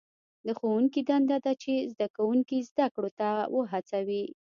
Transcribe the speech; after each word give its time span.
د 0.45 0.47
ښوونکي 0.57 1.01
دنده 1.09 1.37
ده 1.45 1.53
چې 1.63 1.73
زده 1.91 2.07
کوونکي 2.15 2.57
زده 2.69 2.85
کړو 2.93 3.09
ته 3.19 3.27
هڅوي. 3.71 4.23